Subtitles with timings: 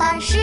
[0.00, 0.38] 宝巴士